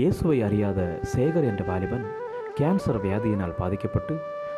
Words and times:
இயேசுவை 0.00 0.36
அறியாத 0.44 0.80
சேகர் 1.12 1.46
என்ற 1.48 1.62
வாலிபன் 1.70 2.04
கேன்சர் 2.58 2.98
வியாதியினால் 3.02 3.58
பாதிக்கப்பட்டு 3.58 4.14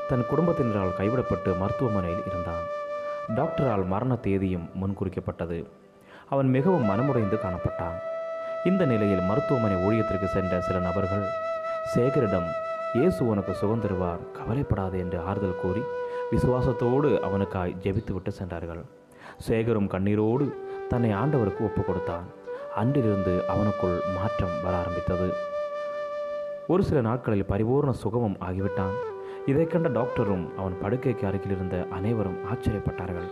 தன் 0.09 0.23
குடும்பத்தினரால் 0.29 0.95
கைவிடப்பட்டு 0.99 1.51
மருத்துவமனையில் 1.61 2.27
இருந்தான். 2.29 2.67
டாக்டரால் 3.39 3.85
மரண 3.93 4.17
தேதியும் 4.27 4.67
முன்குறிக்கப்பட்டது. 4.83 5.59
அவன் 6.35 6.51
மிகவும் 6.57 6.87
மனமுடைந்து 6.91 7.39
காணப்பட்டான். 7.45 7.97
இந்த 8.71 8.85
நிலையில் 8.93 9.25
மருத்துவமனை 9.31 9.79
ஊழியத்திற்கு 9.87 10.29
சென்ற 10.37 10.61
சில 10.69 10.77
நபர்கள் 10.87 11.27
சேகரிடம் 11.95 12.49
இயேசு 13.01 13.21
உனக்கு 13.33 13.55
சுகம் 13.63 13.85
தருவார் 13.87 14.25
கவலைப்படாதே 14.39 15.03
என்று 15.07 15.21
ஆறுதல் 15.31 15.61
கூறி 15.65 15.85
விசுவாசத்தோடு 16.35 17.11
அவனுக்காய் 17.29 17.77
ஜெபித்துவிட்டு 17.87 18.33
சென்றார்கள். 18.41 18.85
சேகரும் 19.49 19.93
கண்ணீரோடு 19.97 20.49
தன்னை 20.95 21.13
ஆண்டவருக்கு 21.23 21.63
ஒப்புக் 21.71 21.91
கொடுத்தான் 21.91 22.27
அன்றிலிருந்து 22.75 23.45
அவனுக்குள் 23.49 23.99
மாற்றம் 24.17 24.55
வர 24.63 24.77
ஆரம்பித்தது. 24.77 25.29
ஒரு 26.69 26.83
சில 26.83 27.01
நாட்களில் 27.01 27.49
பரிபூர்ண 27.49 27.91
சுகமும் 27.91 28.37
ஆகிவிட்டான். 28.41 28.95
இதை 29.47 29.67
கண்ட 29.67 29.89
டாக்டரும் 29.89 30.55
அவன் 30.57 30.77
படுக்கைக்கு 30.83 31.25
அருகில் 31.27 31.51
இருந்த 31.51 31.87
அனைவரும் 31.91 32.39
ஆச்சரியப்பட்டார்கள். 32.53 33.29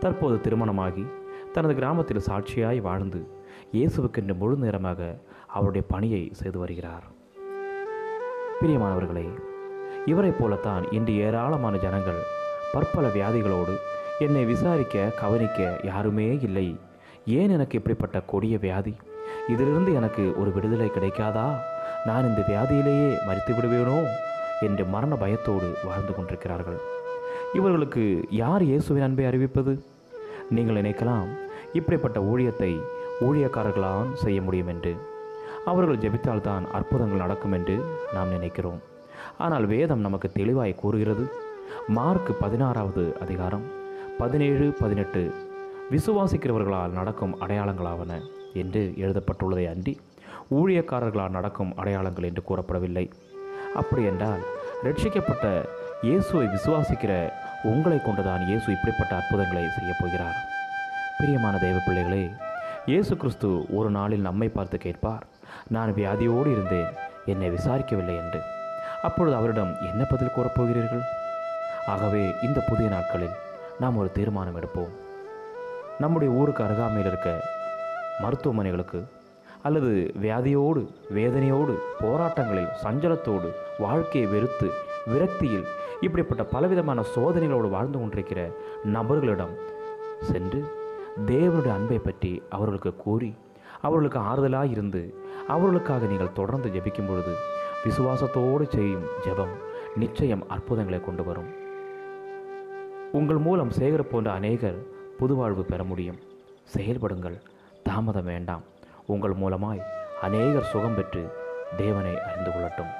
தற்போது 0.00 0.40
திருமணமாகி 0.40 1.06
தனது 1.52 1.74
கிராமத்தில் 1.74 2.26
சாட்சியாய் 2.26 2.80
வாழ்ந்து 2.80 3.20
இயேசுவுக்கென்று 3.72 4.36
முழு 4.36 4.56
நேரமாக 4.56 5.18
அவருடைய 5.46 5.86
பணியை 5.86 6.28
செய்து 6.32 6.58
வருகிறார். 6.58 7.04
பிரியமானவர்களே 8.60 9.28
இவரைப் 10.04 10.38
போலத்தான் 10.40 10.84
இன்று 10.90 11.14
ஏராளமான 11.18 11.76
ஜனங்கள் 11.76 12.20
பற்பல 12.72 13.08
வியாதிகளோடு 13.08 13.74
என்னை 14.18 14.44
விசாரிக்க 14.44 15.12
கவனிக்க 15.20 15.80
யாருமே 15.82 16.38
இல்லை 16.42 16.76
ஏன் 17.26 17.50
எனக்கு 17.50 17.76
இப்படிப்பட்ட 17.76 18.20
கொடிய 18.20 18.58
வியாதி? 18.58 18.94
இதிலிருந்து 19.48 19.94
எனக்கு 19.94 20.40
ஒரு 20.40 20.52
விடுதலை 20.52 20.90
கிடைக்காதா? 20.94 21.54
நான் 22.06 22.28
இந்த 22.28 22.44
வியாதியிலேயே 22.48 23.16
மறித்து 23.28 23.52
விடுவேனோ? 23.52 24.04
என்று 24.60 24.84
மரண 24.84 25.14
பயத்தோடு 25.14 25.74
வாழ்ந்து 25.84 26.14
கொண்டிருக்கிறார்கள். 26.14 26.76
இவர்களுக்கு 27.54 28.24
யார் 28.30 28.62
இயேசுவின் 28.62 29.02
அன்பை 29.02 29.24
அறிவிப்பது? 29.24 29.80
நீங்கள் 30.50 30.82
நினைக்கலாம் 30.82 31.26
இப்படிப்பட்ட 31.72 32.20
ஊழியத்தை 32.20 32.80
ஊழியக்காரர்களால் 33.20 34.12
செய்ய 34.12 34.42
முடியும் 34.42 34.66
என்று. 34.66 34.94
அவர்கள் 35.64 35.98
ஜெபித்தால்தான் 35.98 36.70
அற்புதங்கள் 36.72 37.18
நடக்கும் 37.18 37.52
என்று 37.52 37.84
நாம் 38.14 38.28
நினைக்கிறோம். 38.28 38.80
ஆனால் 39.38 39.66
வேதம் 39.66 40.00
நமக்கு 40.00 40.32
தெளிவாய் 40.32 40.74
கூறுகிறது. 40.74 41.30
மார்க் 41.88 42.40
பதினாறாவது 42.40 43.16
அதிகாரம் 43.20 43.62
பதினேழு 44.18 44.74
பதினெட்டு 44.80 45.34
விசுவாசிக்கிறவர்களால் 45.92 46.96
நடக்கும் 46.98 47.40
அடையாளங்களாவன 47.40 48.12
என்று 48.52 48.94
எழுதப்பட்டுள்ளதை 48.96 49.64
அன்றி 49.72 50.00
ஊழியக்காரர்களால் 50.50 51.36
நடக்கும் 51.36 51.76
அடையாளங்கள் 51.76 52.24
என்று 52.24 52.42
கூறப்படவில்லை. 52.48 53.10
அப்படியென்றால் 53.74 54.42
ரட்சிக்கப்பட்ட 54.84 55.46
இயேசுவை 56.02 56.46
விசுவாசிக்கிற 56.46 57.12
உங்களை 57.62 57.98
கொண்டுதான் 58.02 58.42
இயேசு 58.48 58.72
இப்படிப்பட்ட 58.72 59.14
அற்புதங்களை 59.14 59.68
செய்யப் 59.68 60.00
போகிறார். 60.00 60.38
பிரியமான 61.18 61.58
தெய்வ 61.58 61.78
பிள்ளைகளே 61.86 62.30
இயேசு 62.86 63.16
கிறிஸ்து 63.16 63.74
ஒரு 63.76 63.90
நாளில் 63.90 64.26
நம்மை 64.28 64.48
பார்த்து 64.48 64.78
கேட்பார் 64.78 65.24
நான் 65.68 65.92
வியாதியோடு 65.92 66.46
இருந்தேன் 66.46 66.90
என்னை 67.24 67.50
விசாரிக்கவில்லை 67.50 68.16
என்று. 68.22 68.40
அப்பொழுது 69.02 69.36
அவரிடம் 69.36 69.76
என்ன 69.80 70.04
பதில் 70.04 70.34
கூறப்போகிறீர்கள் 70.36 71.04
ஆகவே 71.86 72.34
இந்த 72.42 72.60
புதிய 72.68 72.88
நாட்களில் 72.88 73.34
நாம் 73.80 73.96
ஒரு 73.96 74.10
தீர்மானம் 74.12 74.56
எடுப்போம். 74.56 75.03
நம்முடைய 76.00 76.34
ஊருக்கு 76.34 76.64
அருகாமையில் 76.64 77.06
இருக்க 77.06 77.30
மருத்துவமனைகளுக்கு 78.20 79.04
அல்லது 79.62 79.90
வியாதியோடு 80.22 80.80
வேதனையோடு 81.14 81.74
போராட்டங்களில் 82.00 82.74
சஞ்சலத்தோடு 82.82 83.48
வாழ்க்கையை 83.78 84.30
வெறுத்து 84.30 84.68
விரக்தியில் 85.06 85.66
இப்படிப்பட்ட 86.00 86.44
பலவிதமான 86.44 87.02
சோதனைகளோடு 87.14 87.68
வாழ்ந்து 87.68 87.98
கொண்டிருக்கிற 87.98 88.40
நபர்களிடம் 88.84 89.54
சென்று 90.20 90.60
தேவனுடைய 91.26 91.72
அன்பை 91.72 91.98
பற்றி 91.98 92.42
அவர்களுக்கு 92.48 92.96
கூறி 92.96 93.34
அவர்களுக்கு 93.82 94.18
ஆறுதலாக 94.18 94.70
இருந்து 94.70 95.02
அவர்களுக்காக 95.48 96.06
நீங்கள் 96.06 96.32
தொடர்ந்து 96.32 96.68
ஜெபிக்கும் 96.68 97.06
பொழுது 97.06 97.34
விசுவாசத்தோடு 97.84 98.68
செய்யும் 98.68 99.06
ஜெபம் 99.24 99.54
நிச்சயம் 99.96 100.48
அற்புதங்களை 100.48 101.00
கொண்டு 101.00 101.24
வரும். 101.24 101.50
உங்கள் 103.12 103.36
மூலம் 103.36 103.70
சேகர் 103.70 104.10
போன்ற 104.10 104.32
அநேகர் 104.32 104.78
புதுவாழ்வு 105.20 105.62
பெற 105.62 105.84
முடியும். 105.84 106.20
செயல்படுங்கள். 106.76 107.36
தாமதம் 107.82 108.24
வேண்டாம். 108.24 108.62
உங்கள் 109.06 109.34
மூலமாய் 109.40 109.82
அநேகர் 110.22 110.70
சுகம் 110.72 110.94
பெற்று 110.94 111.22
தேவனை 111.76 112.20
அறிந்து 112.20 112.50
கொள்ளட்டும். 112.50 112.92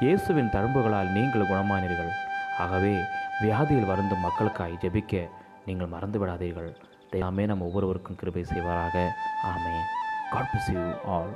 இயேசுவின் 0.00 0.52
தழும்புகளால் 0.52 1.12
நீங்கள் 1.12 1.50
குணமானீர்கள். 1.50 2.10
ஆகவே 2.58 2.94
வியாதியில் 3.42 3.86
வருந்தும் 3.86 4.24
மக்களுக்காய் 4.26 4.78
ஜெபிக்க 4.82 5.28
நீங்கள் 5.66 5.86
மறந்து 5.86 6.26
விடாதீர்கள் 6.26 6.70
எல்லாமே 7.10 7.46
நம் 7.46 7.60
ஒவ்வொருவருக்கும் 7.60 8.16
கிருபை 8.16 8.44
செய்வாராக. 8.52 8.96
ஆமே 9.52 9.74
காட் 10.30 10.50
bless 10.52 10.68
ஆல் 11.04 11.32